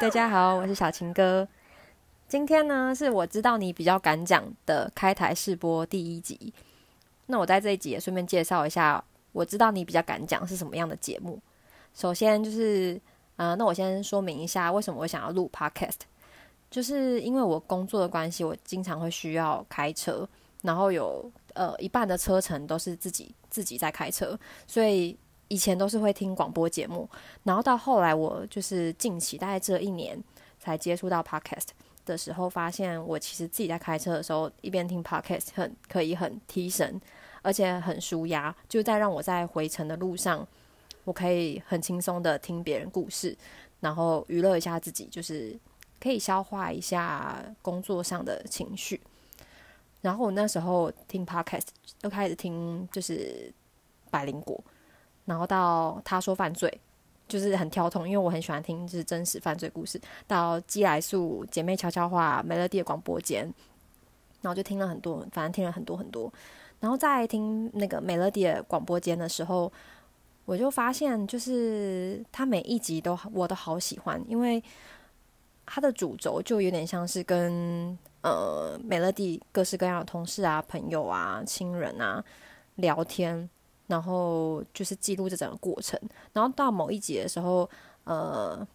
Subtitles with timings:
[0.00, 1.46] 大家好，我是小情哥。
[2.26, 6.52] 今天呢，是我知道你比较敢讲的开台试播第一集。
[7.26, 11.38] 那我在这一集也顺便介绍一下，我知道你比较敢讲是什么样的节目。
[11.94, 13.00] 首先就是，
[13.36, 16.00] 呃，那我先说明一下为什么我想要录 Podcast，
[16.70, 20.28] 就是因为我工作的关系，我经常会需要开车，
[20.62, 25.16] 然后有呃一半的车程都是自己自己在开车，所以。
[25.48, 27.08] 以前都是会听广播节目，
[27.42, 30.18] 然后到后来我就是近期大概这一年
[30.58, 31.68] 才接触到 podcast
[32.06, 37.00] 的时候，发现我其实自己在开车的时候一边听 podcast 很可以很提神，
[37.42, 40.46] 而且很舒压，就在让我在回程的路上，
[41.04, 43.36] 我可以很轻松的听别人故事，
[43.80, 45.58] 然后娱乐一下自己，就是
[46.00, 49.00] 可以消化一下工作上的情绪。
[50.00, 51.68] 然后我那时候听 podcast
[52.00, 53.52] 都开始听就是
[54.10, 54.62] 百灵果。
[55.24, 56.80] 然后到他说犯罪，
[57.26, 60.00] 就是很跳痛，因为我很喜欢听就是真实犯罪故事。
[60.26, 63.44] 到基来素姐妹悄悄话、美乐蒂的广播间，
[64.42, 66.32] 然后就听了很多，反正听了很多很多。
[66.80, 69.72] 然后在听那个美乐蒂的广播间的时候，
[70.44, 74.62] 我就发现，就是他每一集都我都好喜欢，因为
[75.64, 82.22] 他的主轴就有点像是跟呃美乐蒂各式各样的同事啊、朋友啊、亲人啊
[82.74, 83.48] 聊天。
[83.86, 86.00] 然后就是记录这整个过程，
[86.32, 87.68] 然后到某一集的时候，
[88.04, 88.66] 呃，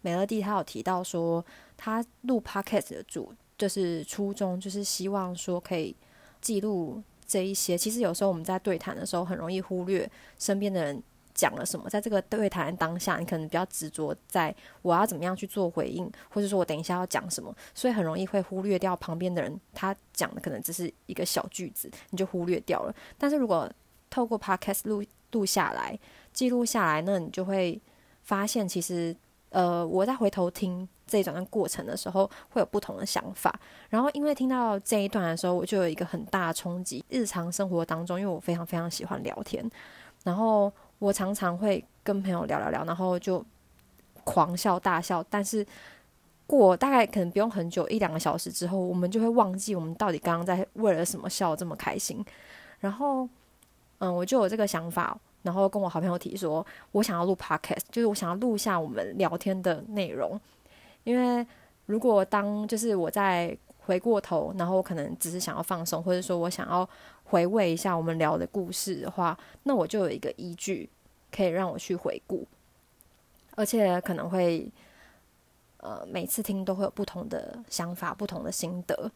[0.00, 1.44] 美乐蒂她有提到说，
[1.76, 5.94] 她录 podcast 的主就是初衷，就是希望说可以
[6.40, 7.76] 记录这一些。
[7.76, 11.02] 其实有时候我们在对谈的时候，很容易忽略身边的人
[11.34, 22.94] 讲了什么，在这个对谈当下，你可能比较执着在我要怎么样去做回应，或者说我等一下要讲什么，所以很容易会忽略掉旁边的人他讲的可能只是一个小句子，你就忽略掉了。
[23.18, 23.70] 但是如果
[24.14, 25.98] 透过 podcast 录录下来，
[26.32, 27.80] 记录下来，那你就会
[28.22, 29.14] 发现，其实，
[29.48, 33.52] 呃，我在回头听这一段过程的时候，会有不同的想法。
[33.90, 37.04] 然后，因为听到这一段的时候，我就有一个很大的冲击。
[37.08, 39.68] 日常生活当中，因为我非常非常喜欢聊天，
[40.22, 43.44] 然后我常常会跟朋友聊聊聊，然后就
[44.22, 45.24] 狂笑大笑。
[45.28, 45.66] 但是
[46.46, 52.24] 过大概可能不用很久，一两个小时之后，我们就会忘记我们到底刚刚在为了什么笑这么开心，
[52.78, 53.28] 然后。
[54.04, 60.38] 嗯，我就有这个想法，然后跟我好朋友提说，我想要录 podcast，就是我想要录下我们聊天的内容。
[61.04, 61.46] 因为
[61.86, 66.86] 如果当就是我在回过头，然后我可能只是想要放松，或者说我想要
[67.24, 70.90] 回味一下我们聊的故事的话，那我就有一个依据
[71.32, 72.46] 可以让我去回顾，
[73.54, 74.70] 而且可能会
[75.78, 79.10] 呃每次听都会有不同的想法、不同的心得。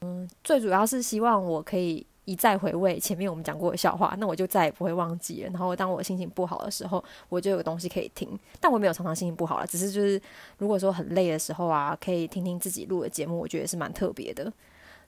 [0.00, 2.06] 嗯，最主要是希望我可以。
[2.30, 5.50] 一再回味前面我们讲过的笑话，那我就再也不会忘记了。
[5.50, 8.38] 然后当我心情不好的时候，我就有东西可以听。
[8.60, 10.20] 但我没有常常心情不好了，只是就是
[10.58, 14.52] 如果说很累的时候啊，可以听听自己录的节目，我觉得是蛮特别的。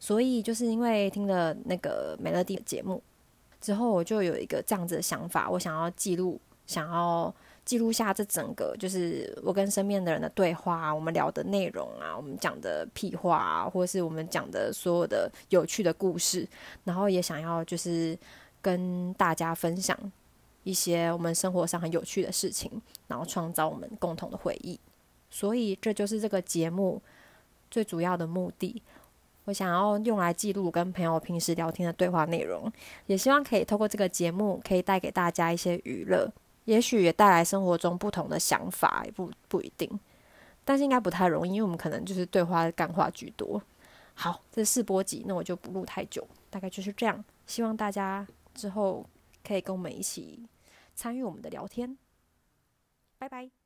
[0.00, 3.00] 所以就是因为听了那个美乐蒂的节目
[3.60, 7.32] 之后，我就有一个这样子的想法，我想要记录，想要。
[7.64, 16.46] 记录下这整个，就是我跟身边的人的对话，我们聊的内容啊，我们讲的屁话啊，或是我们讲的所有的有趣的故事，
[16.84, 18.18] 然后也想要就是
[18.60, 19.96] 跟大家分享
[20.64, 22.70] 一些我们生活上很有趣的事情，
[23.06, 24.78] 然后创造我们共同的回忆。
[25.30, 27.00] 所以这就是这个节目
[27.70, 28.82] 最主要的目的。
[29.44, 32.70] 我想要用来记录跟朋友平时聊天的对话内容，
[33.06, 36.30] 也希望可以透过这个节目，可以带给大家一些娱乐。
[36.64, 39.90] 也许也带来生活中不同的想法，也不不一定，
[40.64, 43.60] 但是应该不太容易，因为我们可能就是对话干话居多。
[44.14, 47.24] 好，这是试播集，那我就不录太久，大概就是这样。
[47.46, 49.04] 希望大家之后
[49.42, 50.46] 可以跟我们一起
[50.94, 51.96] 参与我们的聊天。
[53.18, 53.61] 拜拜。